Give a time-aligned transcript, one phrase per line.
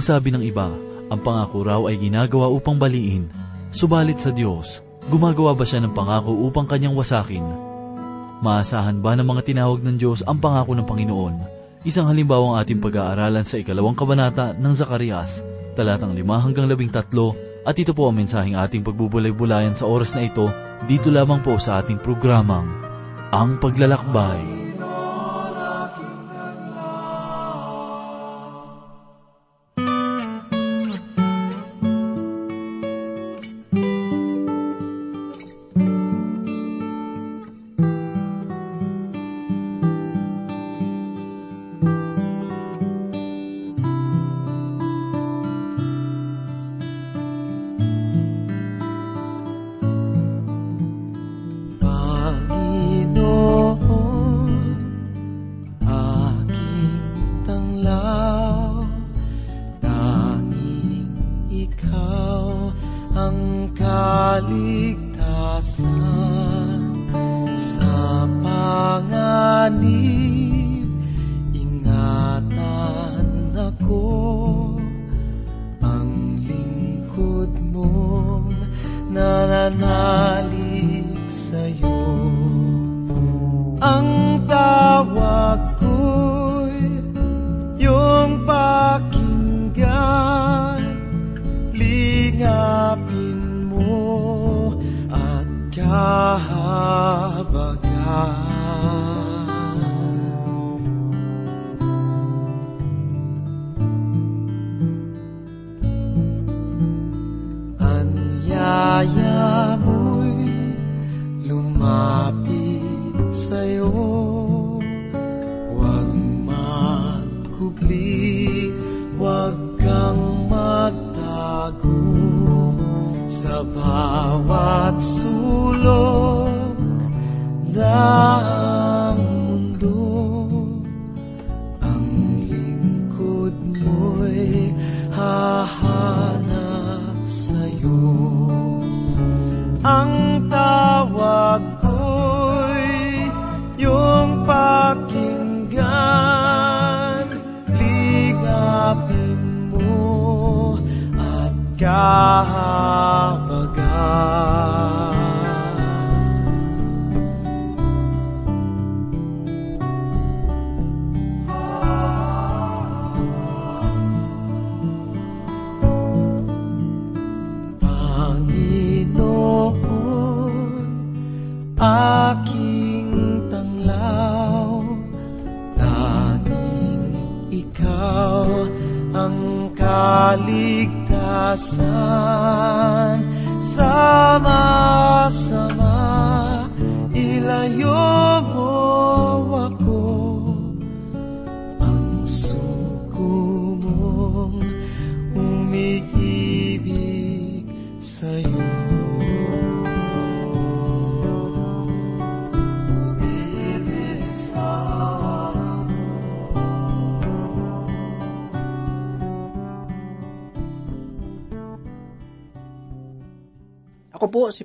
[0.00, 0.72] Ang sabi ng iba,
[1.12, 3.28] ang pangako raw ay ginagawa upang baliin.
[3.68, 4.80] Subalit sa Diyos,
[5.12, 7.44] gumagawa ba siya ng pangako upang kanyang wasakin?
[8.40, 11.34] Maasahan ba ng mga tinawag ng Diyos ang pangako ng Panginoon?
[11.84, 15.44] Isang halimbawa ang ating pag-aaralan sa ikalawang kabanata ng Zacarias,
[15.76, 20.48] talatang 5 hanggang 13, at ito po ang mensaheng ating pagbubulay-bulayan sa oras na ito,
[20.88, 22.72] dito lamang po sa ating programang,
[23.36, 24.59] Ang Paglalakbay.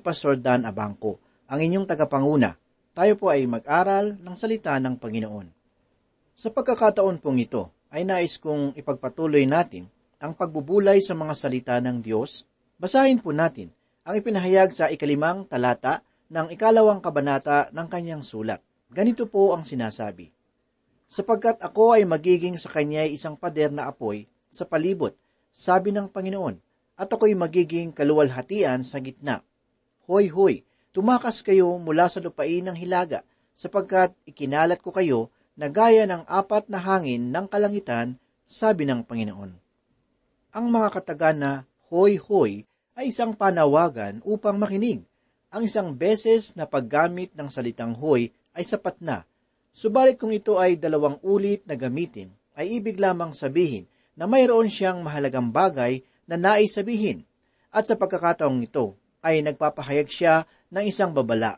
[0.05, 1.17] Pastor Dan Abangco,
[1.49, 2.53] ang inyong tagapanguna.
[2.93, 5.49] Tayo po ay mag-aral ng salita ng Panginoon.
[6.37, 9.89] Sa pagkakataon pong ito, ay nais kong ipagpatuloy natin
[10.21, 12.45] ang pagbubulay sa mga salita ng Diyos.
[12.77, 13.73] Basahin po natin
[14.05, 18.61] ang ipinahayag sa ikalimang talata ng ikalawang kabanata ng kanyang sulat.
[18.93, 20.29] Ganito po ang sinasabi.
[21.09, 25.17] Sapagkat ako ay magiging sa kanya isang pader na apoy sa palibot,
[25.49, 26.55] sabi ng Panginoon,
[26.93, 29.41] at ako'y magiging kaluwalhatian sa gitna.
[30.05, 30.61] Hoy, hoy,
[30.93, 33.25] tumakas kayo mula sa lupain ng hilaga,
[33.57, 39.57] sapagkat ikinalat ko kayo na gaya ng apat na hangin ng kalangitan, sabi ng Panginoon.
[40.53, 41.51] Ang mga kataga na
[41.89, 45.01] hoy, hoy ay isang panawagan upang makinig.
[45.49, 49.25] Ang isang beses na paggamit ng salitang hoy ay sapat na.
[49.73, 55.01] Subalit kung ito ay dalawang ulit na gamitin, ay ibig lamang sabihin na mayroon siyang
[55.01, 57.25] mahalagang bagay na nais sabihin.
[57.73, 58.95] At sa pagkakataong ito,
[59.25, 61.57] ay nagpapahayag siya ng isang babala.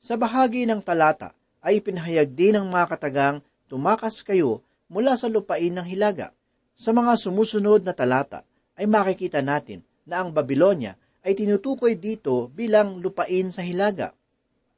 [0.00, 5.68] Sa bahagi ng talata ay ipinahayag din ng mga katagang tumakas kayo mula sa lupain
[5.68, 6.32] ng hilaga.
[6.72, 8.40] Sa mga sumusunod na talata
[8.80, 14.16] ay makikita natin na ang Babylonia ay tinutukoy dito bilang lupain sa hilaga.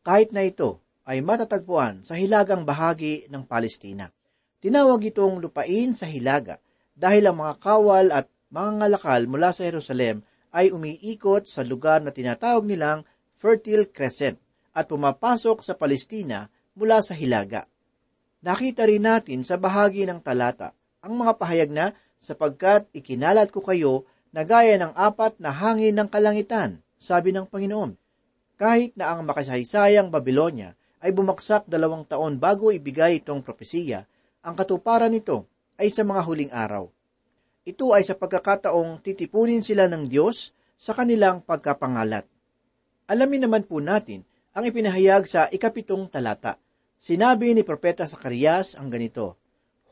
[0.03, 4.11] Kahit na ito ay matatagpuan sa hilagang bahagi ng Palestina.
[4.59, 6.59] Tinawag itong lupain sa hilaga
[6.97, 12.11] dahil ang mga kawal at mga ngalakal mula sa Jerusalem ay umiikot sa lugar na
[12.11, 13.06] tinatawag nilang
[13.38, 14.37] Fertile Crescent
[14.75, 16.47] at pumapasok sa Palestina
[16.79, 17.67] mula sa Hilaga.
[18.41, 24.05] Nakita rin natin sa bahagi ng talata ang mga pahayag na sapagkat ikinalat ko kayo
[24.31, 27.97] na gaya ng apat na hangin ng kalangitan, sabi ng Panginoon.
[28.61, 34.05] Kahit na ang makasaysayang Babylonia ay bumaksak dalawang taon bago ibigay itong propesiya,
[34.44, 35.49] ang katuparan nito
[35.81, 36.93] ay sa mga huling araw.
[37.61, 42.25] Ito ay sa pagkakataong titipunin sila ng Diyos sa kanilang pagkapangalat.
[43.05, 44.25] Alamin naman po natin
[44.57, 46.57] ang ipinahayag sa ikapitong talata.
[46.97, 49.37] Sinabi ni Propeta Sakarias ang ganito,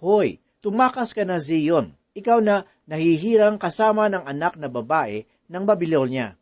[0.00, 6.40] Hoy, tumakas ka na Zion, ikaw na nahihirang kasama ng anak na babae ng Babylonia.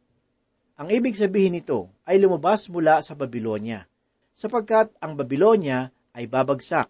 [0.78, 3.88] Ang ibig sabihin nito ay lumabas mula sa Babylonia,
[4.30, 6.86] sapagkat ang Babylonia ay babagsak.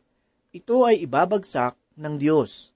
[0.52, 2.75] Ito ay ibabagsak ng Diyos.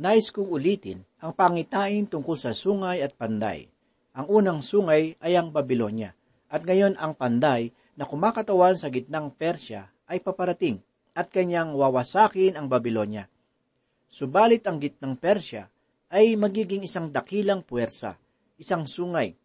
[0.00, 3.68] Nais kong ulitin ang pangitain tungkol sa sungay at panday.
[4.16, 6.16] Ang unang sungay ay ang Babylonia,
[6.48, 7.68] at ngayon ang panday
[8.00, 10.80] na kumakatawan sa gitnang Persya ay paparating
[11.12, 13.28] at kanyang wawasakin ang Babylonia.
[14.08, 15.68] Subalit ang gitnang Persya
[16.08, 18.16] ay magiging isang dakilang puwersa,
[18.56, 19.36] isang sungay,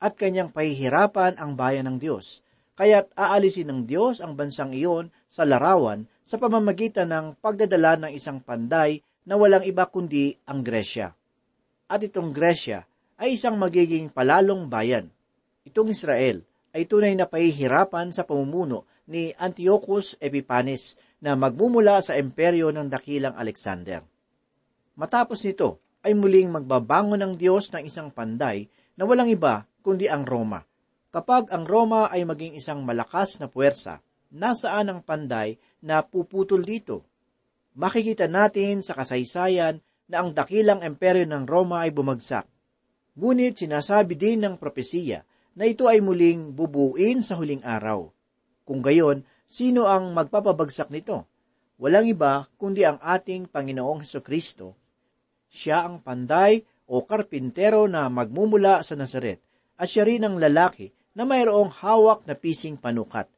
[0.00, 2.40] at kanyang pahihirapan ang bayan ng Diyos.
[2.80, 8.40] Kaya't aalisin ng Diyos ang bansang iyon sa larawan sa pamamagitan ng pagdadala ng isang
[8.40, 11.12] panday na walang iba kundi ang Gresya.
[11.84, 12.88] At itong Gresya
[13.20, 15.12] ay isang magiging palalong bayan.
[15.68, 16.40] Itong Israel
[16.72, 23.36] ay tunay na pahihirapan sa pamumuno ni Antiochus Epiphanes na magmumula sa imperyo ng dakilang
[23.36, 24.00] Alexander.
[24.96, 28.64] Matapos nito ay muling magbabangon ng Diyos ng isang panday
[28.96, 30.64] na walang iba kundi ang Roma.
[31.08, 37.07] Kapag ang Roma ay maging isang malakas na puwersa, nasaan ang panday na puputol dito?
[37.78, 39.78] Makikita natin sa kasaysayan
[40.10, 42.50] na ang dakilang imperyo ng Roma ay bumagsak.
[43.14, 45.22] Ngunit sinasabi din ng propesiya
[45.54, 48.10] na ito ay muling bubuin sa huling araw.
[48.66, 51.30] Kung gayon, sino ang magpapabagsak nito?
[51.78, 54.74] Walang iba kundi ang ating Panginoong Heso Kristo.
[55.46, 59.38] Siya ang panday o karpintero na magmumula sa Nazaret
[59.78, 63.30] at siya rin ang lalaki na mayroong hawak na pising panukat.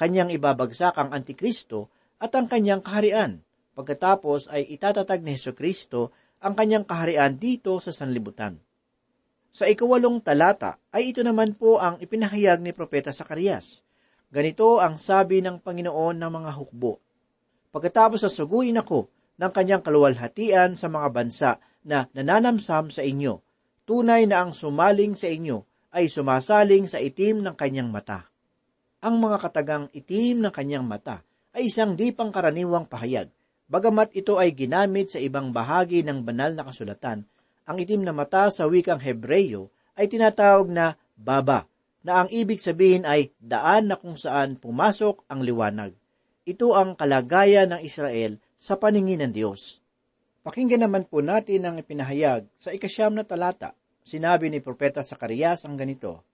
[0.00, 3.44] Kanyang ibabagsak ang Antikristo at ang kanyang kaharian.
[3.72, 6.12] Pagkatapos ay itatatag ni Heso Kristo
[6.44, 8.60] ang kanyang kaharian dito sa sanlibutan.
[9.52, 13.84] Sa ikawalong talata ay ito naman po ang ipinahayag ni Propeta Sakarias.
[14.32, 17.00] Ganito ang sabi ng Panginoon ng mga hukbo.
[17.72, 19.08] Pagkatapos sa suguin ako
[19.40, 21.50] ng kanyang kaluwalhatian sa mga bansa
[21.84, 23.40] na nananamsam sa inyo,
[23.84, 28.28] tunay na ang sumaling sa inyo ay sumasaling sa itim ng kanyang mata.
[29.04, 31.20] Ang mga katagang itim ng kanyang mata
[31.52, 33.28] ay isang di pangkaraniwang pahayag,
[33.72, 37.24] bagamat ito ay ginamit sa ibang bahagi ng banal na kasulatan.
[37.64, 41.64] Ang itim na mata sa wikang Hebreyo ay tinatawag na baba,
[42.04, 45.96] na ang ibig sabihin ay daan na kung saan pumasok ang liwanag.
[46.44, 49.80] Ito ang kalagayan ng Israel sa paningin ng Diyos.
[50.42, 55.78] Pakinggan naman po natin ang ipinahayag sa ikasyam na talata sinabi ni Propeta Sakarias ang
[55.78, 56.26] ganito,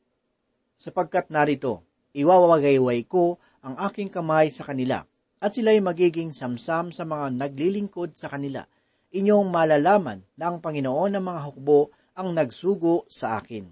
[0.81, 1.84] Sapagkat narito,
[2.17, 5.05] iwawagayway ko ang aking kamay sa kanila,
[5.38, 8.66] at sila'y magiging samsam sa mga naglilingkod sa kanila.
[9.14, 13.70] Inyong malalaman na ang Panginoon ng mga hukbo ang nagsugo sa akin.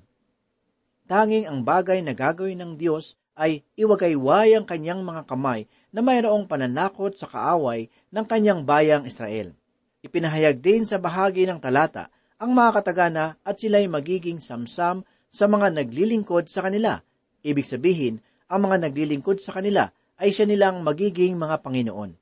[1.06, 6.48] Tanging ang bagay na gagawin ng Diyos ay iwagayway ang kanyang mga kamay na mayroong
[6.48, 9.52] pananakot sa kaaway ng kanyang bayang Israel.
[10.00, 12.08] Ipinahayag din sa bahagi ng talata
[12.40, 16.96] ang mga katagana at sila'y magiging samsam sa mga naglilingkod sa kanila.
[17.44, 22.12] Ibig sabihin, ang mga naglilingkod sa kanila ay siya nilang magiging mga Panginoon.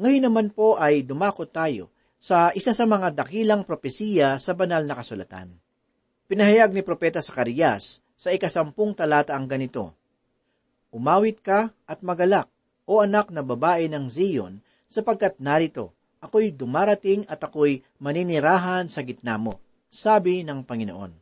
[0.00, 4.96] Ngayon naman po ay dumakot tayo sa isa sa mga dakilang propesiya sa banal na
[4.96, 5.52] kasulatan.
[6.30, 9.92] Pinahayag ni Propeta Sakarias sa ikasampung talata ang ganito,
[10.92, 12.52] Umawit ka at magalak,
[12.84, 14.60] o anak na babae ng Zion,
[14.92, 19.56] sapagkat narito, ako'y dumarating at ako'y maninirahan sa gitna mo,
[19.88, 21.12] sabi ng Panginoon.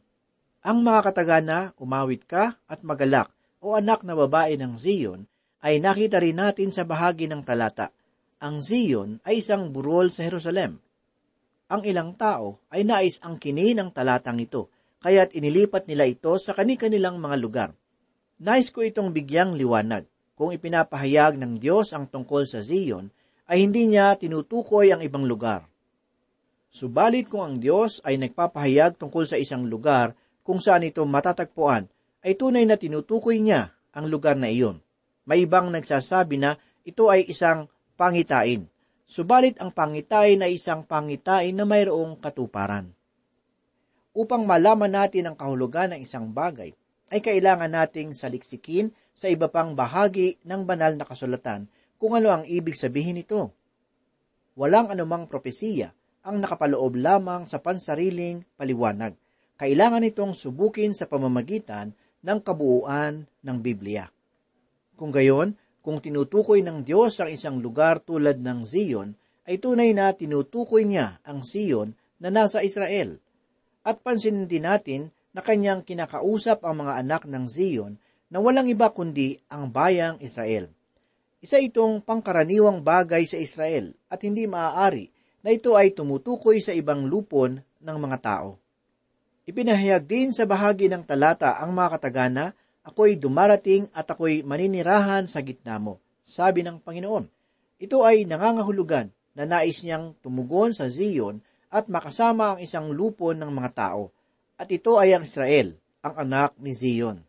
[0.67, 3.31] Ang mga katagana, umawit ka at magalak,
[3.63, 5.25] o anak na babae ng Zion,
[5.61, 7.93] ay nakita rin natin sa bahagi ng talata.
[8.41, 10.81] Ang Zion ay isang burol sa Jerusalem.
[11.71, 14.73] Ang ilang tao ay nais ang kini ng talatang ito,
[15.05, 17.71] kaya't inilipat nila ito sa kani-kanilang mga lugar.
[18.41, 20.09] Nais ko itong bigyang liwanag.
[20.41, 23.13] Kung ipinapahayag ng Diyos ang tungkol sa Zion,
[23.45, 25.69] ay hindi niya tinutukoy ang ibang lugar.
[26.73, 31.85] Subalit kung ang Diyos ay nagpapahayag tungkol sa isang lugar kung saan ito matatagpuan,
[32.25, 34.81] ay tunay na tinutukoy niya ang lugar na iyon.
[35.29, 38.65] May ibang nagsasabi na ito ay isang pangitain.
[39.11, 42.95] subalit ang pangitain ay isang pangitain na mayroong katuparan.
[44.15, 46.71] Upang malaman natin ang kahulugan ng isang bagay,
[47.11, 51.67] ay kailangan nating saliksikin sa iba pang bahagi ng banal na kasulatan
[51.99, 53.51] kung ano ang ibig sabihin nito.
[54.55, 55.91] Walang anumang propesiya
[56.23, 59.19] ang nakapaloob lamang sa pansariling paliwanag.
[59.59, 64.07] Kailangan itong subukin sa pamamagitan ng kabuuan ng Biblia.
[65.01, 69.17] Kung gayon, kung tinutukoy ng Diyos ang isang lugar tulad ng Zion,
[69.49, 73.17] ay tunay na tinutukoy niya ang Zion na nasa Israel.
[73.81, 77.97] At pansinin din natin na kanyang kinakausap ang mga anak ng Zion
[78.29, 80.69] na walang iba kundi ang bayang Israel.
[81.41, 85.09] Isa itong pangkaraniwang bagay sa Israel at hindi maaari
[85.41, 88.61] na ito ay tumutukoy sa ibang lupon ng mga tao.
[89.49, 92.53] Ipinahayag din sa bahagi ng talata ang mga katagana,
[92.91, 97.31] ako'y dumarating at ako'y maninirahan sa gitna mo, sabi ng Panginoon.
[97.79, 101.39] Ito ay nangangahulugan na nais niyang tumugon sa Zion
[101.71, 104.11] at makasama ang isang lupon ng mga tao.
[104.59, 107.23] At ito ay ang Israel, ang anak ni Zion.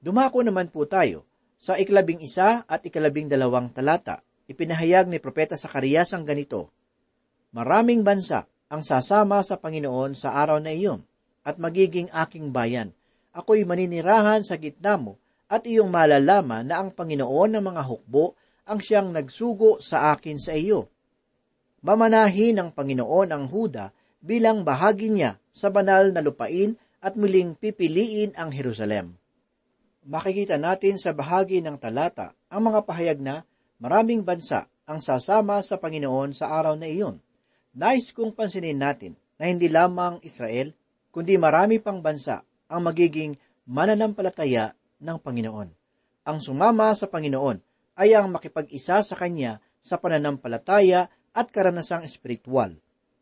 [0.00, 1.28] Dumako naman po tayo
[1.60, 4.24] sa ikalabing isa at ikalabing dalawang talata.
[4.48, 6.72] Ipinahayag ni Propeta Sakarias ang ganito,
[7.50, 11.02] Maraming bansa ang sasama sa Panginoon sa araw na iyon
[11.42, 12.94] at magiging aking bayan.
[13.30, 15.14] Ako'y maninirahan sa gitna mo
[15.50, 18.34] at iyong malalaman na ang Panginoon ng mga hukbo
[18.66, 20.86] ang siyang nagsugo sa akin sa iyo.
[21.82, 23.90] Mamanahin ng Panginoon ang Huda
[24.22, 29.16] bilang bahagi niya sa banal na lupain at muling pipiliin ang Jerusalem.
[30.06, 33.42] Makikita natin sa bahagi ng talata ang mga pahayag na
[33.80, 37.22] maraming bansa ang sasama sa Panginoon sa araw na iyon.
[37.78, 40.74] Nais kong pansinin natin na hindi lamang Israel,
[41.14, 43.34] kundi marami pang bansa ang magiging
[43.66, 45.68] mananampalataya ng Panginoon.
[46.24, 47.58] Ang sumama sa Panginoon
[47.98, 52.78] ay ang makipag-isa sa Kanya sa pananampalataya at karanasang espiritual.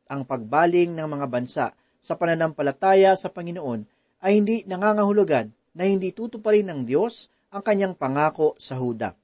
[0.06, 1.66] Ang pagbaling ng mga bansa
[1.98, 3.88] sa pananampalataya sa Panginoon
[4.22, 9.14] ay hindi nangangahulugan na hindi tutuparin ng Diyos ang kanyang pangako sa Huda.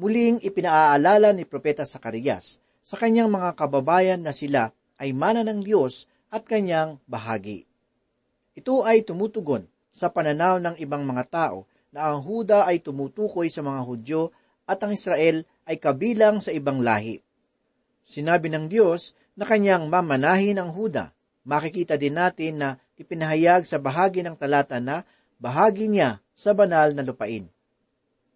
[0.00, 6.08] Muling ipinaaalala ni Propeta Sakarias sa kanyang mga kababayan na sila ay mana ng Diyos
[6.32, 7.69] at kanyang bahagi.
[8.60, 11.64] Ito ay tumutugon sa pananaw ng ibang mga tao
[11.96, 14.36] na ang Huda ay tumutukoy sa mga Hudyo
[14.68, 17.24] at ang Israel ay kabilang sa ibang lahi.
[18.04, 21.16] Sinabi ng Diyos na kanyang mamanahin ang Huda.
[21.48, 22.68] Makikita din natin na
[23.00, 25.08] ipinahayag sa bahagi ng talata na
[25.40, 27.48] bahagi niya sa banal na lupain.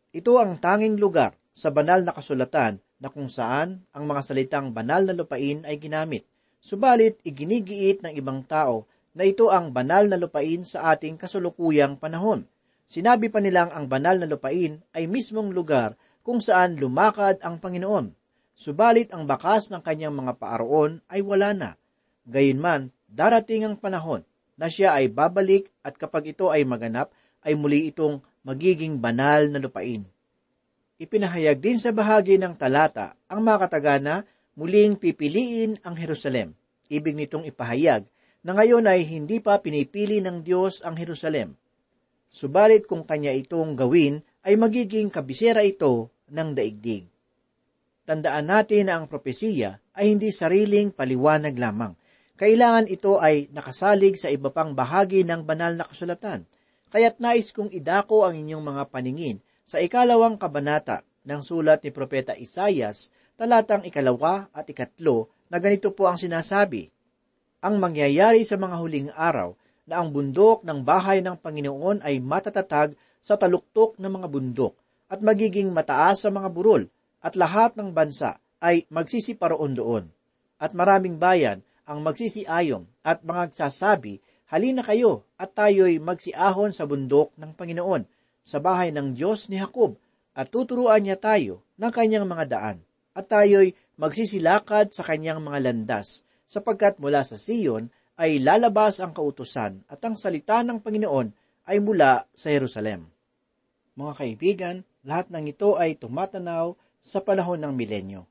[0.08, 5.04] Ito ang tanging lugar sa banal na kasulatan na kung saan ang mga salitang banal
[5.04, 6.24] na lupain ay ginamit.
[6.64, 12.44] Subalit, iginigiit ng ibang tao na ito ang banal na lupain sa ating kasulukuyang panahon.
[12.84, 18.12] Sinabi pa nilang ang banal na lupain ay mismong lugar kung saan lumakad ang Panginoon.
[18.54, 21.70] Subalit ang bakas ng kanyang mga paaroon ay wala na.
[22.26, 27.10] Gayunman, darating ang panahon na siya ay babalik at kapag ito ay maganap,
[27.42, 30.06] ay muli itong magiging banal na lupain.
[30.94, 34.22] Ipinahayag din sa bahagi ng talata ang mga katagana
[34.54, 36.54] muling pipiliin ang Jerusalem.
[36.86, 38.06] Ibig nitong ipahayag
[38.44, 41.56] na ngayon ay hindi pa pinipili ng Diyos ang Jerusalem.
[42.28, 47.08] Subalit kung kanya itong gawin, ay magiging kabisera ito ng daigdig.
[48.04, 51.96] Tandaan natin na ang propesiya ay hindi sariling paliwanag lamang.
[52.36, 56.44] Kailangan ito ay nakasalig sa iba pang bahagi ng banal na kasulatan.
[56.92, 62.36] Kaya't nais kong idako ang inyong mga paningin sa ikalawang kabanata ng sulat ni Propeta
[62.36, 63.08] Isayas,
[63.40, 66.93] talatang ikalawa at ikatlo, na ganito po ang sinasabi,
[67.64, 69.56] Ang mangyayari sa mga huling araw
[69.88, 72.92] na ang bundok ng bahay ng Panginoon ay matatatag
[73.24, 74.76] sa taluktok ng mga bundok
[75.08, 76.84] at magiging mataas sa mga burol
[77.24, 80.04] at lahat ng bansa ay magsisiparoon doon.
[80.60, 84.20] At maraming bayan ang magsisiayong at mga sasabi,
[84.52, 88.04] halina kayo at tayo'y magsiahon sa bundok ng Panginoon
[88.44, 89.96] sa bahay ng Diyos ni Jacob
[90.36, 92.84] at tuturuan niya tayo ng kanyang mga daan
[93.16, 99.82] at tayo'y magsisilakad sa kanyang mga landas sapagkat mula sa Siyon ay lalabas ang kautusan
[99.90, 101.28] at ang salita ng Panginoon
[101.66, 103.10] ay mula sa Jerusalem.
[103.94, 106.74] Mga kaibigan, lahat ng ito ay tumatanaw
[107.04, 108.22] sa panahon ng milenyo.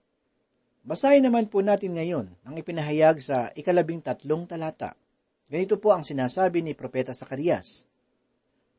[0.84, 5.00] Basahin naman po natin ngayon ang ipinahayag sa ikalabing tatlong talata.
[5.48, 7.88] Ganito po ang sinasabi ni Propeta Sakarias.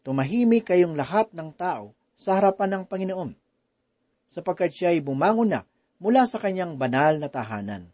[0.05, 3.33] Tumahimik kayong lahat ng tao sa harapan ng Panginoon,
[4.29, 5.61] sapagkat siya ay bumangon na
[6.03, 7.94] mula sa kanyang banal na tahanan.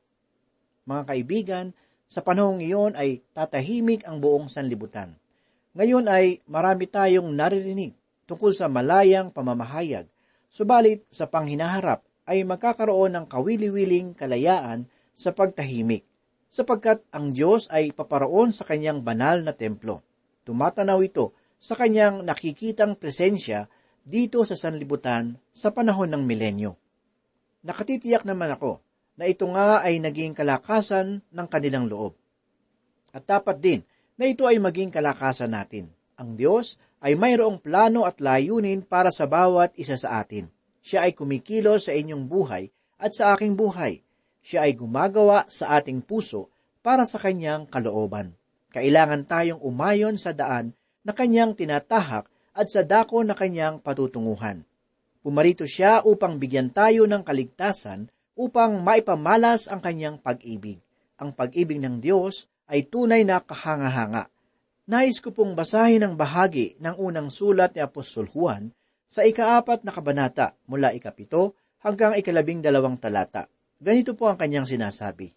[0.91, 1.67] Mga kaibigan,
[2.11, 5.15] sa panahong iyon ay tatahimik ang buong sanlibutan.
[5.79, 7.95] Ngayon ay marami tayong naririnig
[8.27, 10.11] tungkol sa malayang pamamahayag,
[10.51, 16.03] subalit sa panghinaharap ay magkakaroon ng kawili-wiling kalayaan sa pagtahimik,
[16.51, 20.03] sapagkat ang Diyos ay paparoon sa kanyang banal na templo.
[20.43, 23.71] Tumatanaw ito sa kanyang nakikitang presensya
[24.03, 26.75] dito sa sanlibutan sa panahon ng milenyo.
[27.63, 28.83] Nakatitiyak naman ako
[29.21, 32.17] na ito nga ay naging kalakasan ng kanilang loob.
[33.13, 33.81] At dapat din
[34.17, 35.93] na ito ay maging kalakasan natin.
[36.17, 40.49] Ang Diyos ay mayroong plano at layunin para sa bawat isa sa atin.
[40.81, 44.01] Siya ay kumikilos sa inyong buhay at sa aking buhay.
[44.41, 46.49] Siya ay gumagawa sa ating puso
[46.81, 48.33] para sa kanyang kalooban.
[48.73, 50.73] Kailangan tayong umayon sa daan
[51.05, 52.25] na kanyang tinatahak
[52.57, 54.65] at sa dako na kanyang patutunguhan.
[55.21, 58.09] Pumarito siya upang bigyan tayo ng kaligtasan
[58.41, 60.81] upang maipamalas ang kanyang pag-ibig.
[61.21, 64.33] Ang pag-ibig ng Diyos ay tunay na kahanga-hanga.
[64.89, 68.73] Nais ko pong basahin ang bahagi ng unang sulat ni Apostol Juan
[69.13, 71.53] sa ikaapat na kabanata mula ikapito
[71.85, 73.45] hanggang ikalabing dalawang talata.
[73.77, 75.37] Ganito po ang kanyang sinasabi.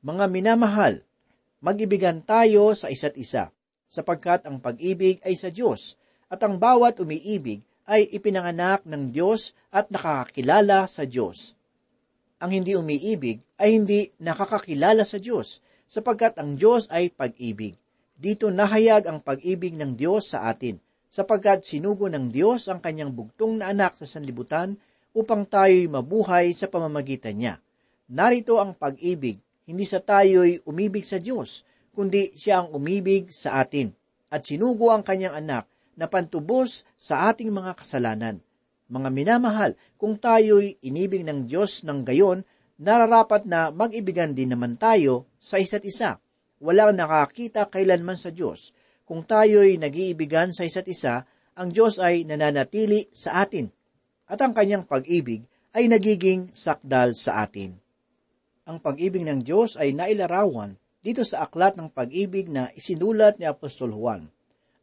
[0.00, 1.04] Mga minamahal,
[1.60, 3.52] mag-ibigan tayo sa isa't isa,
[3.88, 6.00] sapagkat ang pag-ibig ay sa Diyos,
[6.32, 11.56] at ang bawat umiibig ay ipinanganak ng Diyos at nakakakilala sa Diyos.
[12.44, 17.72] Ang hindi umiibig ay hindi nakakakilala sa Diyos, sapagkat ang Diyos ay pag-ibig.
[18.20, 20.76] Dito nahayag ang pag-ibig ng Diyos sa atin,
[21.08, 24.76] sapagkat sinugo ng Diyos ang kanyang bugtong na anak sa sanlibutan
[25.16, 27.64] upang tayo'y mabuhay sa pamamagitan niya.
[28.12, 31.64] Narito ang pag-ibig, hindi sa tayo'y umibig sa Diyos,
[31.96, 33.88] kundi siya ang umibig sa atin,
[34.28, 35.64] at sinugo ang kanyang anak
[35.96, 38.36] na pantubos sa ating mga kasalanan.
[38.88, 42.44] Mga minamahal, kung tayo'y inibig ng Diyos ng gayon,
[42.76, 46.20] nararapat na mag-ibigan din naman tayo sa isa't isa.
[46.60, 48.76] Walang nakakita kailanman sa Diyos,
[49.08, 51.24] kung tayo'y nag-iibigan sa isa't isa,
[51.54, 53.70] ang Diyos ay nananatili sa atin,
[54.28, 57.76] at ang kanyang pag-ibig ay nagiging sakdal sa atin.
[58.64, 63.92] Ang pag-ibig ng Diyos ay nailarawan dito sa aklat ng pag-ibig na isinulat ni Apostol
[63.92, 64.24] Juan.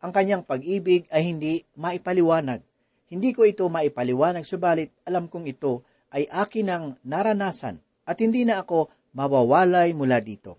[0.01, 2.61] Ang kanyang pag-ibig ay hindi maipaliwanag.
[3.11, 5.83] Hindi ko ito maipaliwanag, subalit alam kong ito
[6.15, 10.55] ay akin ang naranasan at hindi na ako mawawalay mula dito.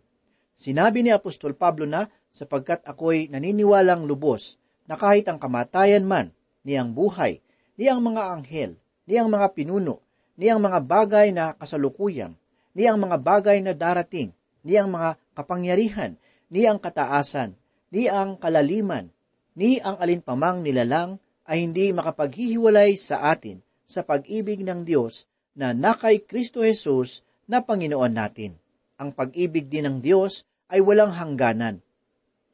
[0.53, 6.29] Sinabi ni Apostol Pablo na sapagkat ako'y naniniwalang lubos na kahit ang kamatayan man,
[6.61, 7.41] ni ang buhay,
[7.81, 8.77] ni ang mga anghel,
[9.09, 10.05] ni ang mga pinuno,
[10.37, 12.37] ni ang mga bagay na kasalukuyan,
[12.77, 14.29] ni ang mga bagay na darating,
[14.61, 16.21] ni ang mga kapangyarihan,
[16.53, 17.57] ni ang kataasan,
[17.89, 19.09] ni ang kalaliman,
[19.57, 26.25] ni ang alinpamang nilalang ay hindi makapaghihiwalay sa atin sa pag-ibig ng Diyos na nakay
[26.25, 28.57] Kristo Jesus na Panginoon natin.
[28.97, 31.83] Ang pag-ibig din ng Diyos ay walang hangganan.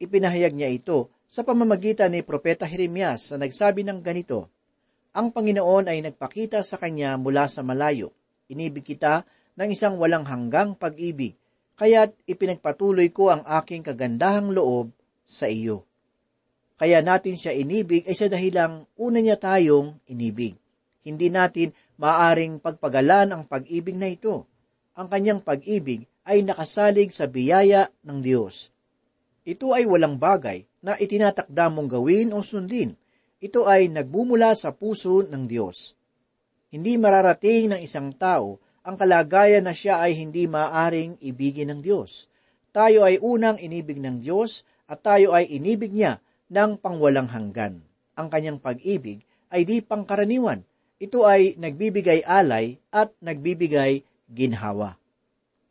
[0.01, 4.49] Ipinahayag niya ito sa pamamagitan ni Propeta Jeremias na nagsabi ng ganito,
[5.13, 8.11] Ang Panginoon ay nagpakita sa kanya mula sa malayo.
[8.49, 9.23] Inibig kita
[9.55, 11.37] ng isang walang hanggang pag-ibig,
[11.77, 14.89] kaya't ipinagpatuloy ko ang aking kagandahang loob
[15.27, 15.88] sa iyo.
[16.79, 20.55] Kaya natin siya inibig ay sa dahilang una niya tayong inibig.
[21.03, 24.47] Hindi natin maaring pagpagalan ang pag-ibig na ito.
[24.95, 28.71] Ang kanyang pag-ibig ay nakasalig sa biyaya ng Diyos.
[29.43, 32.95] Ito ay walang bagay na itinatakda mong gawin o sundin.
[33.43, 35.99] Ito ay nagbumula sa puso ng Diyos.
[36.71, 38.55] Hindi mararating ng isang tao
[38.87, 42.31] ang kalagayan na siya ay hindi maaring ibigin ng Diyos.
[42.71, 47.85] Tayo ay unang inibig ng Diyos at tayo ay inibig niya ng pangwalang hanggan.
[48.17, 50.65] Ang kanyang pag-ibig ay di pangkaraniwan.
[50.99, 54.99] Ito ay nagbibigay alay at nagbibigay ginhawa.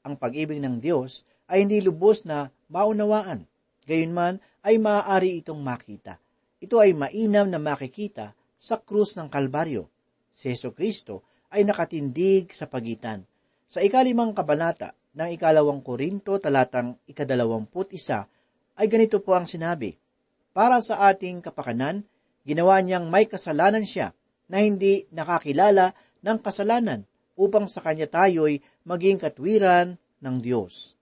[0.07, 3.45] Ang pag-ibig ng Diyos ay hindi lubos na maunawaan.
[3.85, 6.17] Gayunman ay maaari itong makita.
[6.59, 9.87] Ito ay mainam na makikita sa krus ng Kalbaryo.
[10.33, 13.25] Si Yeso Kristo ay nakatindig sa pagitan.
[13.69, 18.25] Sa ikalimang kabanata ng ikalawang Korinto talatang ikadalawamput isa
[18.79, 19.93] ay ganito po ang sinabi,
[20.59, 22.03] Para sa ating kapakanan,
[22.43, 24.11] ginawa niyang may kasalanan siya
[24.51, 27.07] na hindi nakakilala ng kasalanan
[27.39, 30.99] upang sa kanya tayo'y maging katwiran ng Diyos.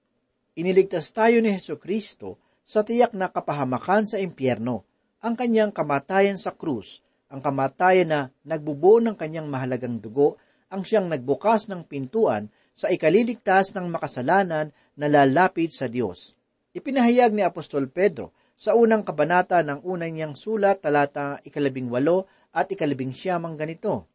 [0.60, 2.36] Iniligtas tayo ni Heso Kristo
[2.68, 4.84] sa tiyak na kapahamakan sa impyerno,
[5.24, 7.00] ang kanyang kamatayan sa krus,
[7.32, 10.36] ang kamatayan na nagbubuo ng kanyang mahalagang dugo,
[10.68, 14.68] ang siyang nagbukas ng pintuan sa ikaliligtas ng makasalanan
[15.00, 16.36] na lalapit sa Diyos.
[16.76, 22.24] Ipinahayag ni Apostol Pedro sa unang kabanata ng unang niyang sulat talata ikalabing walo
[22.56, 24.08] at ikalabing siyamang ganito.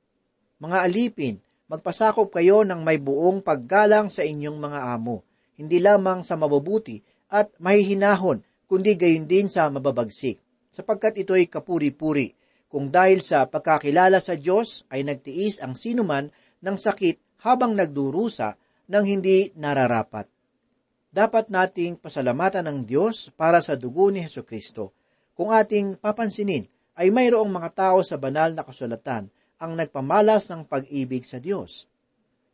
[0.57, 1.35] Mga alipin,
[1.69, 5.21] magpasakop kayo ng may buong paggalang sa inyong mga amo,
[5.61, 6.97] hindi lamang sa mabubuti,
[7.31, 10.41] at mahihinahon, kundi gayon din sa mababagsik,
[10.73, 12.33] sapagkat ito'y kapuri-puri,
[12.71, 16.31] kung dahil sa pagkakilala sa Diyos ay nagtiis ang sinuman
[16.63, 18.55] ng sakit habang nagdurusa
[18.87, 20.30] ng hindi nararapat.
[21.11, 24.95] Dapat nating pasalamatan ng Diyos para sa dugo ni Heso Kristo.
[25.35, 26.63] Kung ating papansinin,
[26.95, 29.27] ay mayroong mga tao sa banal na kasulatan
[29.59, 31.91] ang nagpamalas ng pag-ibig sa Diyos.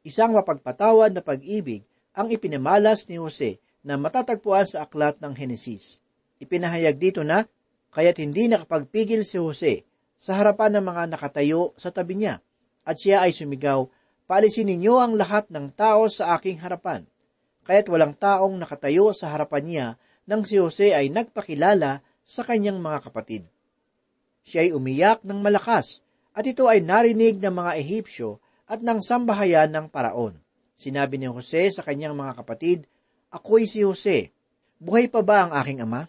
[0.02, 1.86] Isang mapagpatawad na pag-ibig
[2.18, 6.02] ang ipinamalas ni Jose na matatagpuan sa aklat ng Henesis.
[6.42, 7.46] Ipinahayag dito na,
[7.94, 9.86] kaya't hindi nakapagpigil si Jose
[10.18, 12.42] sa harapan ng mga nakatayo sa tabi niya,
[12.82, 13.86] at siya ay sumigaw,
[14.28, 17.08] Paalisin ninyo ang lahat ng tao sa aking harapan.
[17.68, 19.88] Kaya't walang taong nakatayo sa harapan niya
[20.24, 23.44] nang si Jose ay nagpakilala sa kanyang mga kapatid.
[24.48, 26.00] Siya ay umiyak ng malakas,
[26.32, 28.40] at ito ay narinig ng mga Ehipsyo
[28.72, 30.40] at ng sambahayan ng paraon.
[30.80, 32.88] Sinabi ni Jose sa kanyang mga kapatid,
[33.36, 34.32] Ako'y si Jose.
[34.80, 36.08] Buhay pa ba ang aking ama?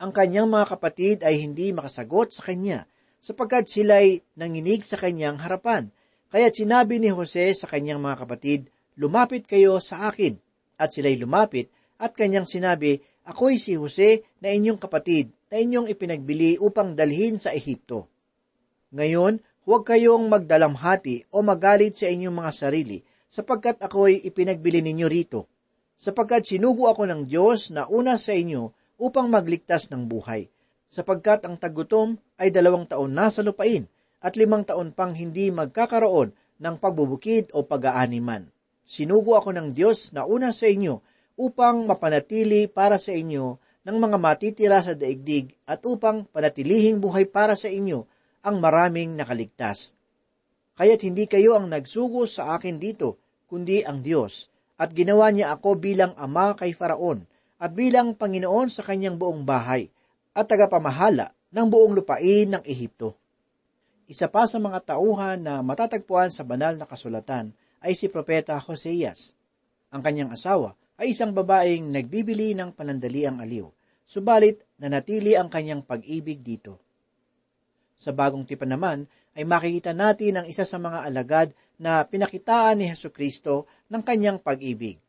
[0.00, 2.88] Ang kanyang mga kapatid ay hindi makasagot sa kanya,
[3.20, 5.92] sapagkat sila'y nanginig sa kanyang harapan.
[6.32, 10.36] Kaya sinabi ni Jose sa kanyang mga kapatid, Lumapit kayo sa akin.
[10.82, 11.70] At sila'y lumapit,
[12.02, 17.54] at kanyang sinabi, Ako'y si Jose na inyong kapatid, na inyong ipinagbili upang dalhin sa
[17.54, 18.10] Ehipto.
[18.90, 22.98] Ngayon, huwag kayong magdalamhati o magalit sa inyong mga sarili,
[23.30, 25.46] sapagkat ako'y ipinagbili ninyo rito.
[25.94, 30.50] Sapagkat sinugo ako ng Diyos na una sa inyo upang magligtas ng buhay.
[30.90, 33.86] Sapagkat ang tagutom ay dalawang taon na sa lupain
[34.18, 38.50] at limang taon pang hindi magkakaroon ng pagbubukid o pag-aaniman.
[38.82, 40.98] Sinugo ako ng Diyos na una sa inyo
[41.38, 47.58] upang mapanatili para sa inyo ng mga matitira sa daigdig at upang panatilihing buhay para
[47.58, 48.06] sa inyo
[48.42, 49.94] ang maraming nakaligtas.
[50.78, 54.48] Kaya't hindi kayo ang nagsugo sa akin dito, kundi ang Diyos,
[54.80, 57.22] at ginawa niya ako bilang ama kay Faraon,
[57.62, 59.86] at bilang Panginoon sa kanyang buong bahay,
[60.34, 63.14] at tagapamahala ng buong lupain ng Ehipto.
[64.10, 69.34] Isa pa sa mga tauhan na matatagpuan sa banal na kasulatan ay si Propeta Hoseas.
[69.92, 73.66] Ang kanyang asawa ay isang babaeng nagbibili ng panandaliang aliw,
[74.06, 76.78] subalit nanatili ang kanyang pag-ibig dito.
[77.98, 81.48] Sa bagong tipan naman, ay makikita natin ang isa sa mga alagad
[81.80, 85.00] na pinakitaan ni Heso Kristo ng kanyang pag-ibig.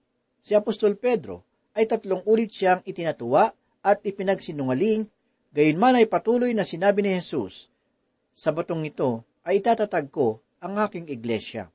[0.44, 1.44] Si Apostol Pedro
[1.76, 3.52] ay tatlong ulit siyang itinatuwa
[3.84, 5.10] at ipinagsinungaling,
[5.52, 7.68] gayunman ay patuloy na sinabi ni Jesus,
[8.34, 11.68] Sa batong ito ay itatatag ko ang aking iglesia.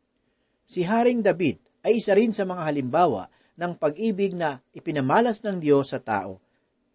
[0.69, 5.97] Si Haring David ay isa rin sa mga halimbawa ng pag-ibig na ipinamalas ng Diyos
[5.97, 6.45] sa tao.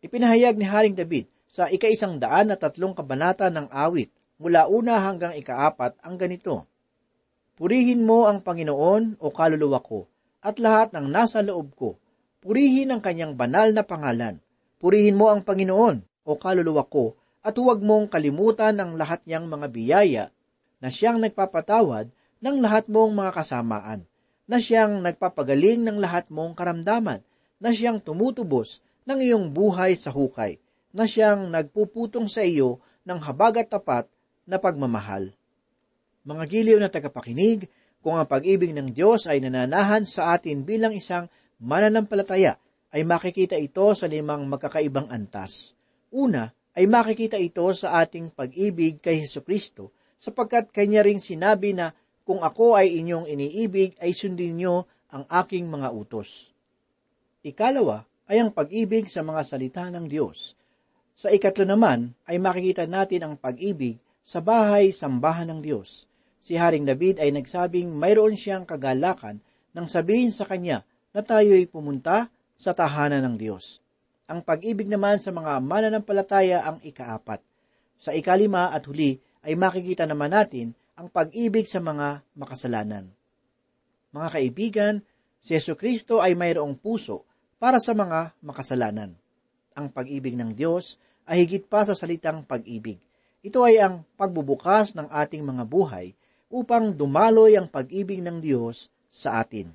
[0.05, 5.33] Ipinahayag ni Haring David sa ikaisang daan na tatlong kabanata ng awit, mula una hanggang
[5.33, 6.69] ikaapat ang ganito.
[7.57, 10.05] Purihin mo ang Panginoon o kaluluwa ko,
[10.45, 11.97] at lahat ng nasa loob ko.
[12.45, 14.37] Purihin ang kanyang banal na pangalan.
[14.77, 19.67] Purihin mo ang Panginoon o kaluluwa ko, at huwag mong kalimutan ang lahat niyang mga
[19.73, 20.23] biyaya
[20.77, 24.03] na siyang nagpapatawad ng lahat mong mga kasamaan,
[24.43, 27.23] na siyang nagpapagaling ng lahat mong karamdaman,
[27.63, 30.59] na siyang tumutubos ng iyong buhay sa hukay,
[30.91, 34.05] na siyang nagpuputong sa iyo ng habag at tapat
[34.43, 35.31] na pagmamahal.
[36.27, 37.71] Mga giliw na tagapakinig,
[38.03, 41.31] kung ang pag-ibig ng Diyos ay nananahan sa atin bilang isang
[41.63, 42.59] mananampalataya,
[42.91, 45.71] ay makikita ito sa limang magkakaibang antas.
[46.11, 51.95] Una, ay makikita ito sa ating pag-ibig kay Heso Kristo, sapagkat kanya ring sinabi na
[52.23, 56.55] kung ako ay inyong iniibig, ay sundin niyo ang aking mga utos.
[57.43, 60.55] Ikalawa ay ang pag-ibig sa mga salita ng Diyos.
[61.13, 66.07] Sa ikatlo naman ay makikita natin ang pag-ibig sa bahay-sambahan ng Diyos.
[66.39, 69.43] Si Haring David ay nagsabing mayroon siyang kagalakan
[69.75, 73.83] nang sabihin sa kanya na tayo'y pumunta sa tahanan ng Diyos.
[74.31, 77.43] Ang pag-ibig naman sa mga mananampalataya ang ikaapat.
[77.99, 83.09] Sa ikalima at huli ay makikita naman natin ang pag-ibig sa mga makasalanan.
[84.13, 84.95] Mga kaibigan,
[85.41, 87.25] si Yesu Kristo ay mayroong puso
[87.57, 89.17] para sa mga makasalanan.
[89.73, 93.01] Ang pag-ibig ng Diyos ay higit pa sa salitang pag-ibig.
[93.41, 96.13] Ito ay ang pagbubukas ng ating mga buhay
[96.53, 99.73] upang dumaloy ang pag-ibig ng Diyos sa atin.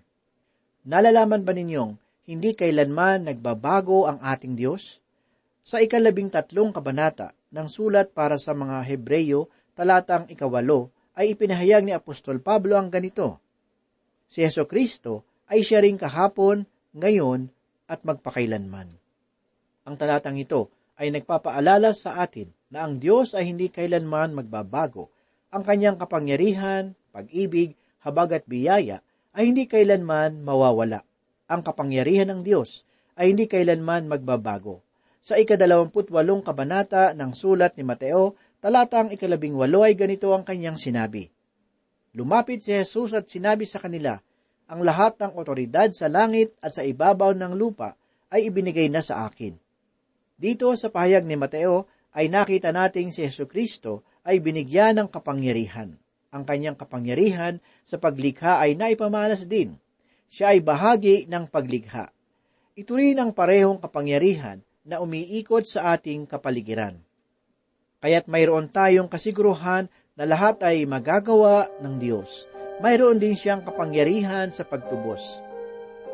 [0.87, 1.99] Nalalaman ba ninyong
[2.31, 5.03] hindi kailanman nagbabago ang ating Diyos?
[5.67, 11.91] Sa ikalabing tatlong kabanata ng sulat para sa mga Hebreyo, talatang ikawalo, ay ipinahayag ni
[11.91, 13.43] Apostol Pablo ang ganito,
[14.31, 16.63] Si Yeso Kristo ay siya ring kahapon,
[16.95, 17.51] ngayon,
[17.91, 18.89] at magpakailanman.
[19.89, 25.09] Ang talatang ito ay nagpapaalala sa atin na ang Diyos ay hindi kailanman magbabago.
[25.49, 29.01] Ang kanyang kapangyarihan, pag-ibig, habag at biyaya
[29.33, 31.03] ay hindi kailanman mawawala.
[31.49, 32.85] Ang kapangyarihan ng Diyos
[33.17, 34.85] ay hindi kailanman magbabago.
[35.25, 41.31] Sa ikadalawamputwalong kabanata ng sulat ni Mateo, talatang ikalabing walo ay ganito ang kanyang sinabi.
[42.15, 44.19] Lumapit si Jesus at sinabi sa kanila,
[44.69, 47.97] ang lahat ng otoridad sa langit at sa ibabaw ng lupa
[48.29, 49.57] ay ibinigay na sa akin.
[50.37, 55.97] Dito sa pahayag ni Mateo ay nakita nating si Yesu Kristo ay binigyan ng kapangyarihan.
[56.29, 59.81] Ang kanyang kapangyarihan sa paglikha ay naipamalas din.
[60.29, 62.13] Siya ay bahagi ng paglikha.
[62.77, 67.01] Ito rin ang parehong kapangyarihan na umiikot sa ating kapaligiran.
[67.99, 72.47] Kaya't mayroon tayong kasiguruhan na lahat ay magagawa ng Diyos.
[72.79, 75.43] Mayroon din siyang kapangyarihan sa pagtubos.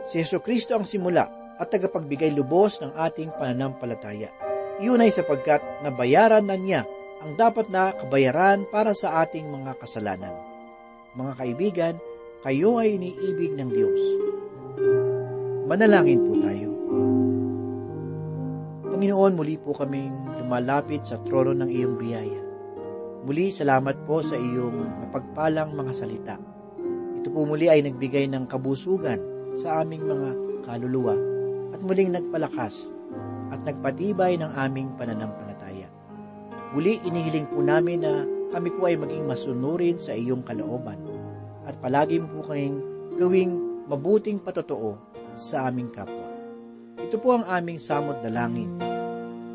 [0.09, 1.29] Si Yesu Kristo ang simula
[1.61, 4.33] at tagapagbigay lubos ng ating pananampalataya.
[4.81, 6.88] Iyon ay sapagkat nabayaran na niya
[7.20, 10.33] ang dapat na kabayaran para sa ating mga kasalanan.
[11.12, 11.94] Mga kaibigan,
[12.40, 14.03] kayo ay iniibig ng Diyos.
[15.68, 16.70] Manalangin po tayo.
[18.88, 22.40] Panginoon, muli po kaming lumalapit sa trono ng iyong biyaya.
[23.24, 26.37] Muli, salamat po sa iyong mapagpalang mga salita.
[27.16, 29.16] Ito po muli ay nagbigay ng kabusugan
[29.57, 30.30] sa aming mga
[30.68, 31.16] kaluluwa
[31.72, 32.92] at muling nagpalakas
[33.48, 35.88] at nagpatibay ng aming pananampalataya.
[36.76, 41.00] Muli, inihiling po namin na kami po ay maging masunurin sa iyong kalooban
[41.64, 42.76] at palagi mo po kaming
[43.16, 43.57] gawing
[43.88, 45.00] mabuting patotoo
[45.33, 46.28] sa aming kapwa.
[47.00, 48.93] Ito po ang aming samot dalangin.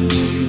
[0.00, 0.39] Darating ang